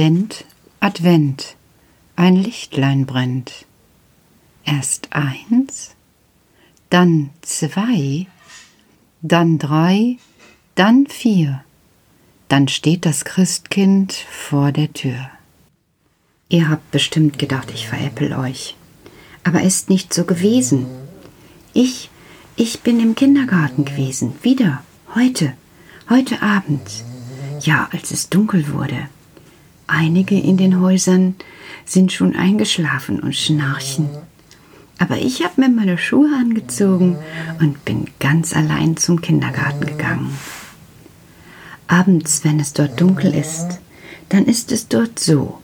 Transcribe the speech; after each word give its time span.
Advent, 0.00 0.46
Advent, 0.80 1.56
ein 2.16 2.34
Lichtlein 2.34 3.04
brennt. 3.04 3.66
Erst 4.64 5.12
eins, 5.12 5.94
dann 6.88 7.28
zwei, 7.42 8.26
dann 9.20 9.58
drei, 9.58 10.16
dann 10.74 11.06
vier, 11.06 11.62
dann 12.48 12.66
steht 12.68 13.04
das 13.04 13.26
Christkind 13.26 14.14
vor 14.14 14.72
der 14.72 14.90
Tür. 14.94 15.28
Ihr 16.48 16.70
habt 16.70 16.90
bestimmt 16.92 17.38
gedacht, 17.38 17.70
ich 17.70 17.86
veräppel 17.86 18.32
euch. 18.32 18.76
Aber 19.44 19.60
ist 19.60 19.90
nicht 19.90 20.14
so 20.14 20.24
gewesen. 20.24 20.86
Ich, 21.74 22.08
ich 22.56 22.80
bin 22.80 23.00
im 23.00 23.14
Kindergarten 23.14 23.84
gewesen. 23.84 24.32
Wieder. 24.40 24.82
Heute. 25.14 25.52
Heute 26.08 26.40
Abend. 26.40 26.88
Ja, 27.60 27.90
als 27.92 28.12
es 28.12 28.30
dunkel 28.30 28.72
wurde. 28.72 29.10
Einige 29.92 30.38
in 30.38 30.56
den 30.56 30.80
Häusern 30.80 31.34
sind 31.84 32.12
schon 32.12 32.36
eingeschlafen 32.36 33.18
und 33.18 33.34
schnarchen. 33.34 34.08
Aber 34.98 35.18
ich 35.18 35.42
habe 35.42 35.60
mir 35.60 35.68
meine 35.68 35.98
Schuhe 35.98 36.30
angezogen 36.38 37.16
und 37.58 37.84
bin 37.84 38.06
ganz 38.20 38.54
allein 38.54 38.96
zum 38.96 39.20
Kindergarten 39.20 39.84
gegangen. 39.84 40.38
Abends, 41.88 42.44
wenn 42.44 42.60
es 42.60 42.72
dort 42.72 43.00
dunkel 43.00 43.34
ist, 43.34 43.80
dann 44.28 44.44
ist 44.44 44.70
es 44.70 44.86
dort 44.86 45.18
so. 45.18 45.58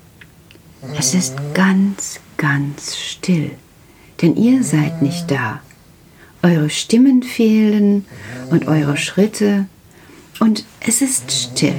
Es 0.99 1.15
ist 1.15 1.37
ganz, 1.55 2.19
ganz 2.37 2.97
still, 2.97 3.53
denn 4.23 4.35
ihr 4.35 4.65
seid 4.65 5.03
nicht 5.03 5.31
da. 5.31 5.61
Eure 6.43 6.69
Stimmen 6.69 7.23
fehlen 7.23 8.07
und 8.51 8.67
eure 8.67 8.97
Schritte 8.97 9.67
und 10.41 10.65
es 10.81 11.01
ist 11.01 11.31
still. 11.31 11.77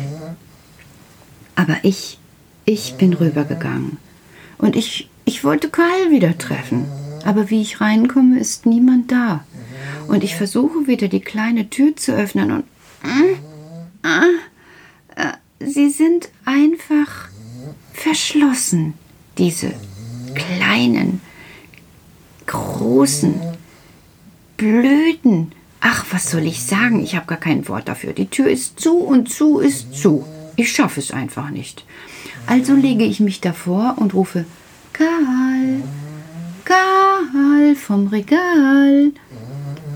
Aber 1.57 1.75
ich, 1.83 2.19
ich 2.67 2.95
bin 2.95 3.13
rübergegangen 3.13 3.97
und 4.57 4.75
ich, 4.75 5.09
ich 5.23 5.43
wollte 5.43 5.69
Karl 5.69 6.11
wieder 6.11 6.37
treffen. 6.37 6.85
Aber 7.23 7.49
wie 7.49 7.61
ich 7.61 7.81
reinkomme, 7.81 8.39
ist 8.39 8.65
niemand 8.65 9.11
da. 9.11 9.43
Und 10.07 10.23
ich 10.23 10.35
versuche 10.35 10.85
wieder 10.85 11.07
die 11.07 11.21
kleine 11.21 11.69
Tür 11.69 11.95
zu 11.95 12.13
öffnen 12.13 12.51
und 12.51 12.63
äh, 13.03 13.33
äh, 14.07 15.27
äh, 15.27 15.33
sie 15.59 15.89
sind 15.89 16.29
einfach 16.45 17.29
verschlossen, 17.93 18.93
diese 19.37 19.73
kleinen, 20.35 21.21
großen, 22.47 23.35
blöden. 24.57 25.53
Ach, 25.79 26.05
was 26.11 26.31
soll 26.31 26.45
ich 26.45 26.63
sagen? 26.63 27.01
Ich 27.01 27.15
habe 27.15 27.27
gar 27.27 27.39
kein 27.39 27.67
Wort 27.69 27.87
dafür. 27.87 28.11
Die 28.11 28.27
Tür 28.27 28.49
ist 28.49 28.79
zu 28.79 28.97
und 28.97 29.29
zu 29.29 29.59
ist 29.59 29.93
zu. 29.93 30.25
Ich 30.57 30.71
schaffe 30.71 30.99
es 30.99 31.11
einfach 31.11 31.51
nicht. 31.51 31.85
Also 32.47 32.73
lege 32.73 33.05
ich 33.05 33.19
mich 33.19 33.41
davor 33.41 33.95
und 33.99 34.15
rufe 34.15 34.45
Karl, 34.91 35.83
Karl 36.65 37.75
vom 37.75 38.07
Regal. 38.07 39.11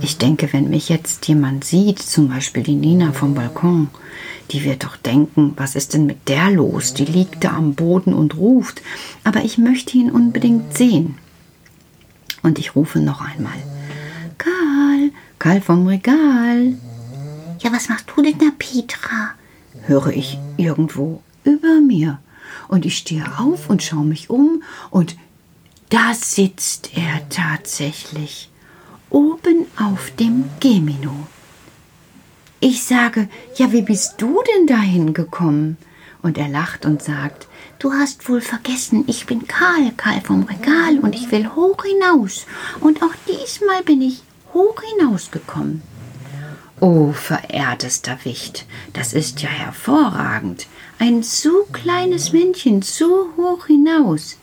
Ich 0.01 0.19
denke, 0.19 0.53
wenn 0.53 0.69
mich 0.69 0.87
jetzt 0.87 1.27
jemand 1.27 1.63
sieht, 1.63 1.97
zum 1.97 2.29
Beispiel 2.29 2.61
die 2.61 2.75
Nina 2.75 3.11
vom 3.11 3.33
Balkon, 3.33 3.89
die 4.51 4.63
wird 4.63 4.83
doch 4.83 4.97
denken, 4.97 5.53
was 5.57 5.75
ist 5.75 5.95
denn 5.95 6.05
mit 6.05 6.27
der 6.29 6.51
los? 6.51 6.93
Die 6.93 7.05
liegt 7.05 7.43
da 7.43 7.55
am 7.55 7.73
Boden 7.73 8.13
und 8.13 8.37
ruft. 8.37 8.83
Aber 9.23 9.43
ich 9.43 9.57
möchte 9.57 9.97
ihn 9.97 10.11
unbedingt 10.11 10.77
sehen. 10.77 11.17
Und 12.43 12.59
ich 12.59 12.75
rufe 12.75 12.99
noch 12.99 13.21
einmal. 13.21 13.57
Karl, 14.37 15.09
Karl 15.39 15.61
vom 15.61 15.87
Regal. 15.87 16.73
Ja, 17.59 17.71
was 17.71 17.89
machst 17.89 18.05
du 18.15 18.21
denn 18.21 18.37
da, 18.37 18.51
Petra? 18.59 19.31
Höre 19.87 20.07
ich 20.07 20.37
irgendwo 20.57 21.21
über 21.43 21.79
mir. 21.81 22.19
Und 22.67 22.85
ich 22.85 22.97
stehe 22.97 23.25
auf 23.39 23.69
und 23.69 23.83
schaue 23.83 24.05
mich 24.05 24.29
um 24.29 24.63
und 24.89 25.15
da 25.89 26.13
sitzt 26.13 26.91
er 26.95 27.27
tatsächlich 27.29 28.49
oben 29.09 29.65
auf 29.77 30.11
dem 30.11 30.45
Gemino. 30.59 31.27
Ich 32.61 32.83
sage, 32.83 33.27
ja, 33.55 33.71
wie 33.71 33.81
bist 33.81 34.15
du 34.17 34.41
denn 34.55 34.67
dahin 34.67 35.13
gekommen? 35.13 35.77
Und 36.21 36.37
er 36.37 36.47
lacht 36.47 36.85
und 36.85 37.01
sagt, 37.01 37.47
du 37.79 37.91
hast 37.91 38.29
wohl 38.29 38.41
vergessen, 38.41 39.03
ich 39.07 39.25
bin 39.25 39.47
Karl, 39.47 39.91
Karl 39.97 40.21
vom 40.21 40.43
Regal 40.43 40.99
und 40.99 41.15
ich 41.15 41.31
will 41.31 41.49
hoch 41.55 41.83
hinaus. 41.83 42.45
Und 42.79 43.01
auch 43.01 43.15
diesmal 43.27 43.83
bin 43.83 44.01
ich 44.01 44.21
hoch 44.53 44.81
hinausgekommen. 44.81 45.81
Oh, 46.83 47.11
verehrtester 47.11 48.17
Wicht, 48.23 48.65
das 48.93 49.13
ist 49.13 49.43
ja 49.43 49.49
hervorragend. 49.49 50.65
Ein 50.97 51.21
so 51.21 51.67
kleines 51.71 52.33
Männchen 52.33 52.81
so 52.81 53.27
hoch 53.37 53.67
hinaus. 53.67 54.37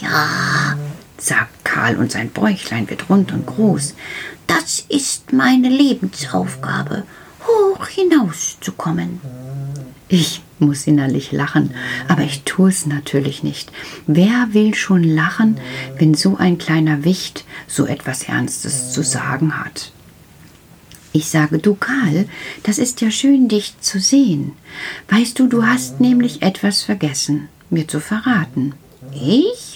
Ja, 0.00 0.76
sagt 1.18 1.64
Karl 1.64 1.96
und 1.96 2.12
sein 2.12 2.30
Bäuchlein 2.30 2.88
wird 2.88 3.10
rund 3.10 3.32
und 3.32 3.44
groß. 3.44 3.94
Das 4.46 4.84
ist 4.88 5.32
meine 5.32 5.68
Lebensaufgabe 5.68 7.02
hoch 7.44 7.84
hinauszukommen. 7.88 9.20
Ich 10.06 10.42
muss 10.60 10.86
innerlich 10.86 11.32
lachen, 11.32 11.74
aber 12.06 12.22
ich 12.22 12.44
tue 12.44 12.68
es 12.68 12.86
natürlich 12.86 13.42
nicht. 13.42 13.72
Wer 14.06 14.50
will 14.52 14.74
schon 14.74 15.02
lachen, 15.02 15.58
wenn 15.98 16.14
so 16.14 16.36
ein 16.36 16.56
kleiner 16.56 17.02
Wicht 17.02 17.44
so 17.66 17.84
etwas 17.84 18.22
Ernstes 18.22 18.92
zu 18.92 19.02
sagen 19.02 19.58
hat? 19.58 19.90
Ich 21.12 21.28
sage, 21.28 21.58
du 21.58 21.74
Karl, 21.74 22.28
das 22.62 22.78
ist 22.78 23.00
ja 23.00 23.10
schön, 23.10 23.48
dich 23.48 23.74
zu 23.80 23.98
sehen. 23.98 24.52
Weißt 25.08 25.38
du, 25.38 25.48
du 25.48 25.66
hast 25.66 26.00
nämlich 26.00 26.42
etwas 26.42 26.82
vergessen, 26.82 27.48
mir 27.68 27.88
zu 27.88 28.00
verraten. 28.00 28.74
Ich? 29.12 29.69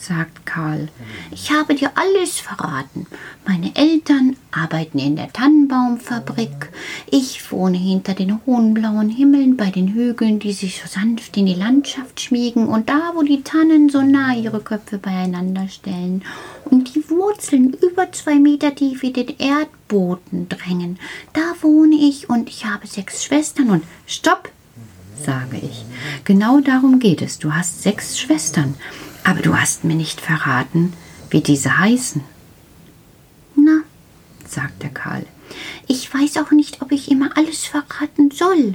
Sagt 0.00 0.46
Karl. 0.46 0.88
Ich 1.30 1.52
habe 1.52 1.74
dir 1.74 1.92
alles 1.94 2.40
verraten. 2.40 3.06
Meine 3.46 3.74
Eltern 3.76 4.36
arbeiten 4.50 4.98
in 4.98 5.16
der 5.16 5.32
Tannenbaumfabrik. 5.32 6.70
Ich 7.10 7.52
wohne 7.52 7.76
hinter 7.76 8.14
den 8.14 8.40
hohen 8.46 8.72
blauen 8.72 9.10
Himmeln 9.10 9.56
bei 9.56 9.70
den 9.70 9.88
Hügeln, 9.88 10.38
die 10.38 10.52
sich 10.52 10.80
so 10.80 10.88
sanft 10.88 11.36
in 11.36 11.46
die 11.46 11.54
Landschaft 11.54 12.20
schmiegen 12.20 12.66
und 12.66 12.88
da, 12.88 13.12
wo 13.14 13.22
die 13.22 13.42
Tannen 13.42 13.90
so 13.90 14.00
nah 14.00 14.34
ihre 14.34 14.60
Köpfe 14.60 14.98
beieinander 14.98 15.68
stellen 15.68 16.22
und 16.64 16.94
die 16.94 17.08
Wurzeln 17.10 17.74
über 17.74 18.10
zwei 18.12 18.36
Meter 18.36 18.74
tief 18.74 19.02
in 19.02 19.12
den 19.12 19.36
Erdboden 19.38 20.48
drängen. 20.48 20.98
Da 21.34 21.54
wohne 21.60 21.96
ich 21.96 22.30
und 22.30 22.48
ich 22.48 22.64
habe 22.64 22.86
sechs 22.86 23.24
Schwestern 23.24 23.70
und 23.70 23.84
Stopp! 24.06 24.50
sage 25.22 25.58
ich. 25.58 25.84
Genau 26.24 26.60
darum 26.60 26.98
geht 26.98 27.20
es. 27.20 27.38
Du 27.38 27.52
hast 27.52 27.82
sechs 27.82 28.18
Schwestern. 28.18 28.74
Aber 29.30 29.42
du 29.42 29.56
hast 29.56 29.84
mir 29.84 29.94
nicht 29.94 30.20
verraten, 30.20 30.92
wie 31.30 31.40
diese 31.40 31.78
heißen. 31.78 32.20
Na, 33.54 33.82
sagte 34.44 34.88
Karl, 34.88 35.24
ich 35.86 36.12
weiß 36.12 36.38
auch 36.38 36.50
nicht, 36.50 36.82
ob 36.82 36.90
ich 36.90 37.12
immer 37.12 37.36
alles 37.36 37.64
verraten 37.64 38.32
soll. 38.32 38.74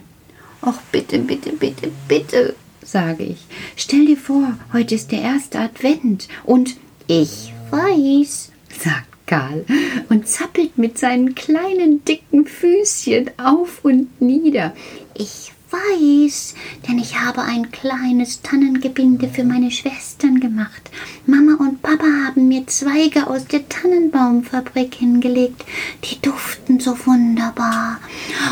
Och, 0.61 0.79
bitte, 0.93 1.19
bitte, 1.19 1.51
bitte, 1.51 1.91
bitte, 2.07 2.55
sage 2.81 3.23
ich. 3.25 3.39
Stell 3.75 4.05
dir 4.05 4.15
vor, 4.15 4.57
heute 4.71 4.95
ist 4.95 5.11
der 5.11 5.23
erste 5.23 5.59
Advent 5.59 6.29
und 6.45 6.77
ich 7.07 7.51
weiß, 7.71 8.53
sagt 8.81 9.27
Karl 9.27 9.65
und 10.07 10.25
zappelt 10.25 10.77
mit 10.77 10.97
seinen 10.97 11.35
kleinen 11.35 12.05
dicken 12.05 12.45
Füßchen 12.45 13.31
auf 13.37 13.83
und 13.83 14.21
nieder. 14.21 14.73
Ich 15.15 15.51
weiß, 15.75 16.55
denn 16.87 16.99
ich 16.99 17.19
habe 17.19 17.41
ein 17.41 17.71
kleines 17.71 18.41
Tannengebinde 18.41 19.27
für 19.27 19.43
meine 19.43 19.71
Schwestern 19.71 20.39
gemacht. 20.39 20.89
Mama 21.25 21.55
und 21.59 21.81
Papa 21.81 22.05
haben 22.25 22.47
mir 22.47 22.67
Zweige 22.67 23.27
aus 23.27 23.45
der 23.45 23.67
Tannenbaumfabrik 23.67 24.95
hingelegt. 24.95 25.65
Die 26.03 26.19
duften 26.21 26.79
so 26.79 26.97
wunderbar. 27.05 27.99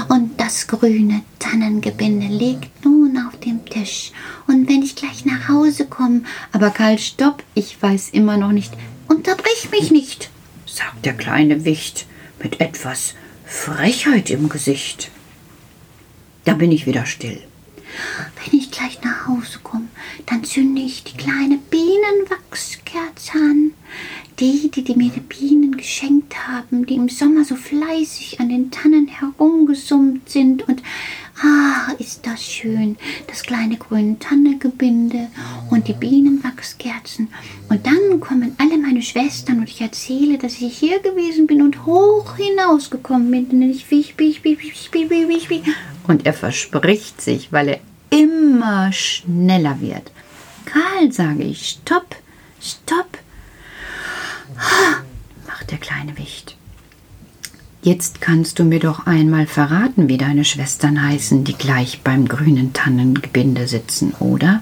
Und 0.10 0.40
das 0.40 0.68
grüne 0.68 1.22
Tannengebinde 1.40 2.28
liegt 2.28 2.84
nun 2.86 3.18
auf 3.18 3.40
dem 3.40 3.66
Tisch. 3.66 4.12
Und 4.48 4.68
wenn 4.68 4.82
ich 4.82 4.96
gleich 4.96 5.26
nach 5.26 5.48
Hause 5.50 5.86
komme. 5.86 6.22
Aber 6.52 6.70
Karl, 6.70 7.00
stopp, 7.00 7.44
ich 7.54 7.82
weiß 7.82 8.10
immer 8.10 8.38
noch 8.38 8.52
nicht. 8.52 8.74
Unterbrich 9.08 9.70
mich 9.72 9.92
nicht, 9.92 10.30
sagt 10.66 11.06
der 11.06 11.14
kleine 11.14 11.66
Wicht 11.66 12.06
mit 12.42 12.60
etwas 12.60 13.14
Frechheit 13.46 14.30
im 14.30 14.50
Gesicht. 14.50 15.12
Da 16.46 16.54
bin 16.54 16.72
ich 16.72 16.86
wieder 16.86 17.06
still. 17.06 17.42
Wenn 18.44 18.60
ich 18.60 18.72
gleich 18.72 19.02
nach 19.04 19.28
Hause 19.28 19.60
komme, 19.62 19.88
dann 20.26 20.44
zünde 20.44 20.82
ich 20.82 21.04
die 21.04 21.16
kleine 21.16 21.60
Bienenwachskerze 21.70 23.34
an. 23.34 23.72
Die, 24.40 24.72
die, 24.72 24.84
die 24.84 24.96
mir 24.96 25.12
die 25.12 25.20
Bienen 25.20 25.78
geschenkt 25.78 26.48
haben, 26.48 26.86
die 26.86 26.96
im 26.96 27.08
Sommer 27.08 27.46
so 27.46 27.56
fleißig 27.56 28.40
an 28.40 28.50
den 28.50 28.72
Tannen 28.72 29.08
herumgesummt 29.08 30.28
sind 30.28 30.68
und 30.68 30.82
Ah, 31.46 31.92
ist 32.00 32.26
das 32.26 32.42
schön. 32.42 32.96
Das 33.28 33.44
kleine 33.44 33.76
grüne 33.76 34.18
Tannegebinde 34.18 35.28
und 35.70 35.90
die 35.90 35.94
Bienenwachskerzen. 35.94 37.28
Und 37.68 37.86
dann 37.86 38.22
kommen 38.22 38.56
alle 38.58 38.78
meine 38.78 39.02
Schwestern 39.02 39.60
und 39.60 39.68
ich 39.68 39.82
erzähle, 39.82 40.38
dass 40.38 40.62
ich 40.62 40.78
hier 40.78 41.02
gewesen 41.02 41.46
bin 41.46 41.62
und 41.62 41.86
hoch 41.86 42.38
hinausgekommen 42.38 43.30
bin. 43.30 43.50
Und. 43.50 43.62
Und 46.08 46.26
er 46.26 46.34
verspricht 46.34 47.20
sich, 47.20 47.52
weil 47.52 47.68
er 47.68 47.80
immer 48.10 48.94
schneller 48.94 49.82
wird. 49.82 50.14
Karl, 50.64 51.12
sage 51.12 51.44
ich, 51.44 51.78
stopp, 51.82 52.16
stopp. 52.62 53.18
Ah, 54.58 55.02
macht 55.46 55.72
der 55.72 55.78
kleine 55.78 56.18
Wicht. 56.18 56.56
Jetzt 57.84 58.22
kannst 58.22 58.60
du 58.60 58.64
mir 58.64 58.80
doch 58.80 59.08
einmal 59.08 59.46
verraten, 59.46 60.08
wie 60.08 60.18
deine 60.18 60.46
Schwestern 60.46 61.04
heißen, 61.04 61.44
die 61.44 61.54
gleich 61.54 62.00
beim 62.02 62.30
grünen 62.30 62.72
Tannengebinde 62.72 63.68
sitzen, 63.68 64.14
oder? 64.22 64.62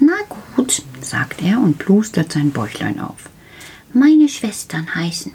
Na 0.00 0.16
gut, 0.56 0.82
sagt 1.00 1.40
er 1.40 1.60
und 1.60 1.78
plustert 1.78 2.32
sein 2.32 2.50
Bäuchlein 2.50 2.98
auf. 2.98 3.30
Meine 3.92 4.28
Schwestern 4.28 4.92
heißen 4.92 5.30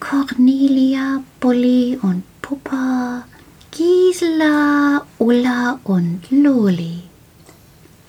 Cornelia, 0.00 1.22
Bulli 1.38 1.96
und 2.02 2.24
Puppa, 2.42 3.22
Gisela, 3.70 5.06
Ulla 5.18 5.78
und 5.84 6.22
Loli. 6.32 7.04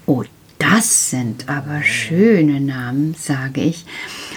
Oh, 0.07 0.23
das 0.57 1.11
sind 1.11 1.47
aber 1.47 1.83
schöne 1.83 2.59
Namen, 2.59 3.13
sage 3.13 3.61
ich. 3.61 3.85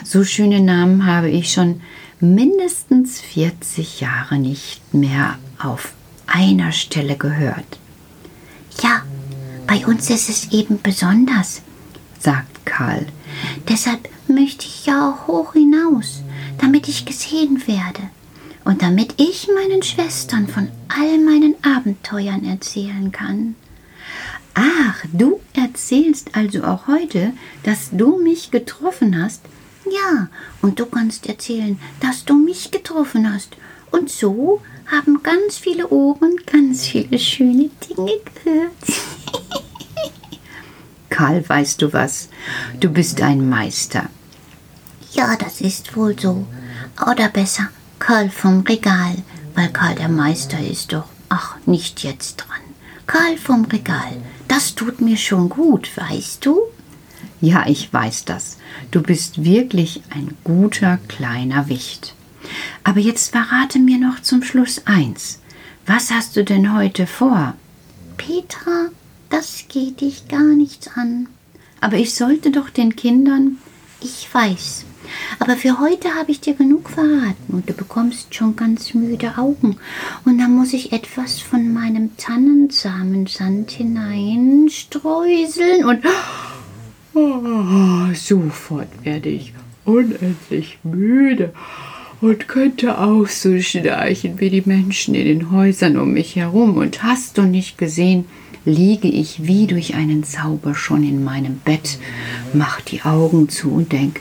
So 0.05 0.25
schöne 0.25 0.61
Namen 0.61 1.07
habe 1.07 1.31
ich 1.31 1.55
schon 1.55 1.81
mindestens 2.23 3.21
40 3.21 4.01
Jahre 4.01 4.39
nicht 4.39 4.95
mehr 4.95 5.39
auf 5.59 5.93
einer 6.29 6.71
Stelle 6.71 7.17
gehört. 7.17 7.79
Ja, 8.81 9.03
bei 9.67 9.85
uns 9.85 10.09
ist 10.09 10.29
es 10.29 10.53
eben 10.53 10.81
besonders, 10.81 11.63
sagt 12.21 12.65
Karl. 12.65 13.07
Deshalb 13.69 14.09
möchte 14.29 14.67
ich 14.67 14.87
ja 14.87 15.11
auch 15.11 15.27
hoch 15.27 15.55
hinaus, 15.55 16.23
damit 16.59 16.87
ich 16.87 17.05
gesehen 17.05 17.61
werde 17.67 18.09
und 18.65 18.83
damit 18.83 19.15
ich 19.21 19.49
meinen 19.53 19.83
Schwestern 19.83 20.47
von 20.47 20.69
all 20.89 21.19
meinen 21.19 21.57
Abenteuern 21.65 22.45
erzählen 22.45 23.11
kann. 23.11 23.57
Ach, 24.55 25.05
du 25.13 25.41
erzählst 25.55 26.37
also 26.37 26.63
auch 26.63 26.87
heute, 26.87 27.33
dass 27.65 27.91
du 27.91 28.23
mich 28.23 28.53
getroffen 28.53 29.21
hast 29.21 29.41
ja, 29.91 30.29
und 30.61 30.79
du 30.79 30.87
kannst 30.87 31.27
erzählen, 31.27 31.79
dass 32.01 32.25
du 32.25 32.35
mich 32.35 32.71
getroffen 32.71 33.33
hast. 33.33 33.57
Und 33.91 34.11
so 34.11 34.63
haben 34.87 35.23
ganz 35.23 35.59
viele 35.59 35.89
Ohren 35.89 36.37
ganz 36.47 36.87
viele 36.87 37.19
schöne 37.19 37.71
Dinge 37.89 38.21
gehört. 38.45 38.73
Karl, 41.11 41.47
weißt 41.47 41.83
du 41.83 41.93
was? 41.93 42.29
Du 42.81 42.89
bist 42.89 43.21
ein 43.21 43.49
Meister. 43.49 44.09
Ja, 45.13 45.37
das 45.37 45.61
ist 45.61 45.95
wohl 45.95 46.19
so. 46.19 46.47
Oder 47.07 47.29
besser, 47.29 47.69
Karl 47.99 48.31
vom 48.31 48.63
Regal, 48.63 49.17
weil 49.55 49.69
Karl 49.69 49.95
der 49.95 50.09
Meister 50.09 50.59
ist 50.59 50.93
doch. 50.93 51.05
Ach, 51.29 51.57
nicht 51.67 52.03
jetzt 52.03 52.37
dran. 52.37 52.61
Karl 53.07 53.37
vom 53.37 53.67
Regal, 53.67 54.17
das 54.49 54.75
tut 54.75 55.01
mir 55.01 55.17
schon 55.17 55.49
gut, 55.49 55.91
weißt 55.97 56.45
du? 56.47 56.63
Ja, 57.43 57.67
ich 57.67 57.93
weiß 57.93 58.25
das. 58.25 58.57
Du 58.93 59.03
bist 59.03 59.45
wirklich 59.45 60.01
ein 60.11 60.37
guter 60.45 61.01
kleiner 61.09 61.69
Wicht. 61.69 62.15
Aber 62.85 63.01
jetzt 63.01 63.33
verrate 63.33 63.81
mir 63.81 63.99
noch 63.99 64.23
zum 64.23 64.45
Schluss 64.45 64.83
eins. 64.85 65.41
Was 65.85 66.13
hast 66.13 66.37
du 66.37 66.45
denn 66.45 66.73
heute 66.73 67.09
vor? 67.09 67.55
Petra, 68.17 68.91
das 69.29 69.65
geht 69.69 70.03
dich 70.03 70.29
gar 70.29 70.55
nichts 70.55 70.87
an. 70.95 71.27
Aber 71.81 71.97
ich 71.97 72.15
sollte 72.15 72.53
doch 72.53 72.71
den 72.71 72.95
Kindern. 72.95 73.59
Ich 74.01 74.33
weiß. 74.33 74.85
Aber 75.41 75.57
für 75.57 75.81
heute 75.81 76.15
habe 76.15 76.31
ich 76.31 76.41
dir 76.41 76.55
genug 76.55 76.91
verraten 76.91 77.55
und 77.55 77.69
du 77.69 77.73
bekommst 77.73 78.37
schon 78.37 78.55
ganz 78.55 78.95
müde 78.95 79.37
Augen. 79.37 79.79
Und 80.25 80.39
dann 80.39 80.55
muss 80.55 80.73
ich 80.73 80.93
etwas 80.93 81.41
von 81.41 81.73
meinem 81.73 82.17
Tannensamensand 82.17 83.73
hineinstreuseln 83.73 85.85
und. 85.85 86.05
Oh, 87.15 88.13
sofort 88.15 88.89
werde 89.05 89.29
ich 89.29 89.53
unendlich 89.85 90.79
müde 90.83 91.53
und 92.23 92.47
könnte 92.49 92.99
auch 92.99 93.27
so 93.27 93.61
schnarchen 93.61 94.39
wie 94.41 94.49
die 94.49 94.63
Menschen 94.65 95.15
in 95.15 95.27
den 95.27 95.51
Häusern 95.51 95.97
um 95.97 96.13
mich 96.13 96.37
herum. 96.37 96.77
Und 96.77 97.03
hast 97.03 97.37
du 97.37 97.43
nicht 97.43 97.79
gesehen, 97.79 98.27
liege 98.65 99.09
ich 99.09 99.45
wie 99.45 99.67
durch 99.67 99.95
einen 99.95 100.23
Zauber 100.23 100.75
schon 100.75 101.03
in 101.03 101.25
meinem 101.25 101.59
Bett, 101.59 101.99
mach 102.55 102.81
die 102.81 103.03
Augen 103.03 103.49
zu 103.49 103.73
und 103.73 103.93
denk, 103.93 104.21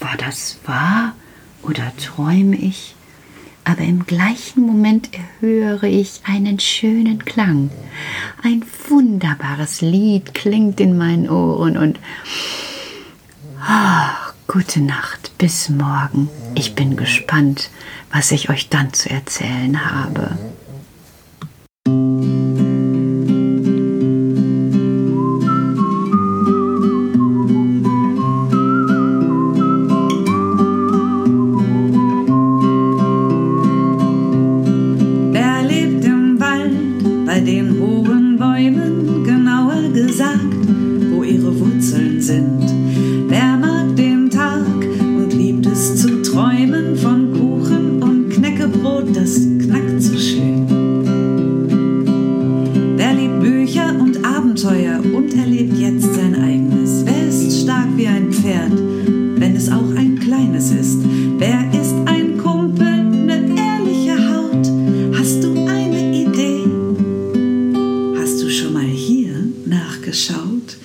war 0.00 0.16
das 0.18 0.58
wahr 0.66 1.14
oder 1.62 1.92
träume 1.96 2.56
ich? 2.56 2.95
Aber 3.66 3.82
im 3.82 4.06
gleichen 4.06 4.62
Moment 4.62 5.10
erhöre 5.12 5.88
ich 5.88 6.20
einen 6.24 6.60
schönen 6.60 7.24
Klang. 7.24 7.70
Ein 8.44 8.64
wunderbares 8.88 9.80
Lied 9.80 10.34
klingt 10.34 10.80
in 10.80 10.96
meinen 10.96 11.28
Ohren 11.28 11.76
und 11.76 11.98
ach, 13.60 14.34
gute 14.46 14.80
Nacht, 14.80 15.36
bis 15.38 15.68
morgen. 15.68 16.28
Ich 16.54 16.76
bin 16.76 16.96
gespannt, 16.96 17.70
was 18.12 18.30
ich 18.30 18.50
euch 18.50 18.68
dann 18.68 18.92
zu 18.92 19.10
erzählen 19.10 19.84
habe. 19.90 20.38
Träumen 46.46 46.96
von 46.96 47.32
Kuchen 47.32 48.00
und 48.00 48.30
Knäckebrot, 48.30 49.16
das 49.16 49.34
knackt 49.34 50.00
so 50.00 50.16
schön. 50.16 50.64
Der 52.96 53.14
liebt 53.14 53.40
Bücher 53.40 53.92
und 53.98 54.24
Abenteuer 54.24 55.00
und 55.12 55.34
erlebt 55.34 55.76
jetzt 55.76 56.14
sein 56.14 56.36
eigenes. 56.36 57.04
Wer 57.04 57.28
ist 57.28 57.62
stark 57.62 57.88
wie 57.96 58.06
ein 58.06 58.32
Pferd, 58.32 58.70
wenn 59.40 59.56
es 59.56 59.68
auch 59.68 59.92
ein 59.96 60.20
kleines 60.20 60.70
ist? 60.70 61.00
Wer 61.38 61.68
ist 61.72 61.96
ein 62.04 62.38
Kumpel, 62.38 63.02
ne 63.02 63.40
mit 63.40 63.58
ehrlicher 63.58 64.16
Haut? 64.32 64.70
Hast 65.18 65.42
du 65.42 65.50
eine 65.66 66.14
Idee? 66.14 66.62
Hast 68.20 68.40
du 68.40 68.48
schon 68.48 68.72
mal 68.72 68.84
hier 68.84 69.34
nachgeschaut? 69.64 70.76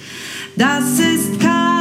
Das 0.55 0.99
ist 0.99 1.39
kein 1.39 1.80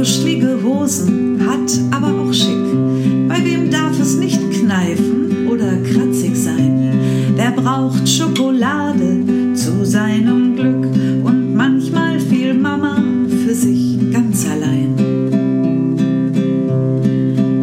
Duschlige 0.00 0.56
Hosen, 0.64 1.38
hat 1.46 1.70
aber 1.90 2.22
auch 2.22 2.32
schick. 2.32 3.28
Bei 3.28 3.44
wem 3.44 3.70
darf 3.70 4.00
es 4.00 4.16
nicht 4.16 4.40
kneifen 4.50 5.46
oder 5.46 5.76
kratzig 5.76 6.34
sein? 6.34 6.94
Wer 7.36 7.50
braucht 7.50 8.08
Schokolade 8.08 9.52
zu 9.52 9.84
seinem 9.84 10.56
Glück? 10.56 10.86
Und 11.22 11.54
manchmal 11.54 12.18
viel 12.18 12.54
Mama 12.54 13.04
für 13.44 13.52
sich 13.52 13.98
ganz 14.10 14.46
allein. 14.46 14.94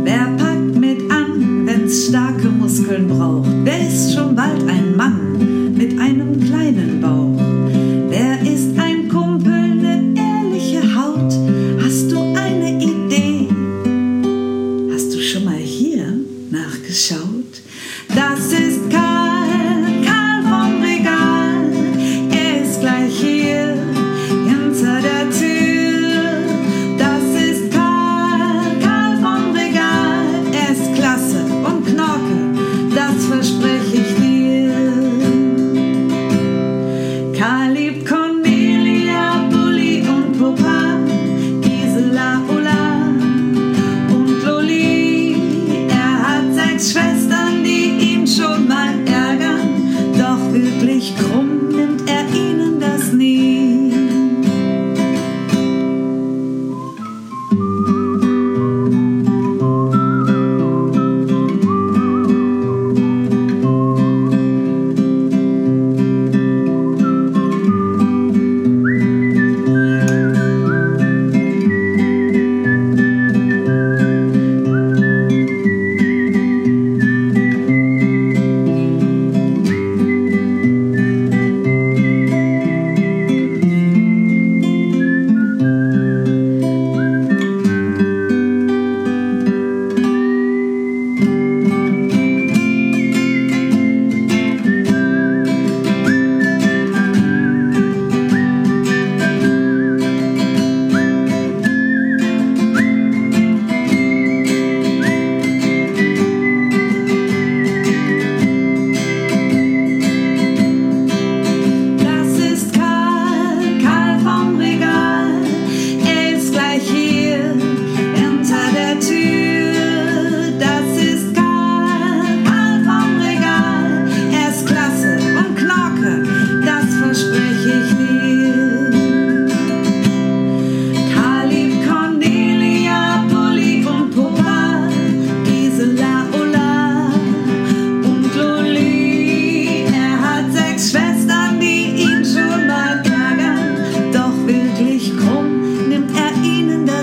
Wer 0.04 0.28
packt 0.38 0.80
mit 0.80 1.10
an, 1.10 1.66
wenn's 1.66 2.06
starke 2.06 2.50
Muskeln 2.50 3.08
braucht? 3.08 3.50
Wer 3.64 3.88
ist 3.88 4.14
schon 4.14 4.36
bald 4.36 4.62
ein 4.70 4.87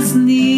his 0.05 0.15
knees. 0.15 0.54